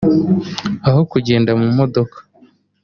aho 0.87 1.01
kugenda 1.11 1.51
mu 1.61 1.67
modoka) 1.77 2.17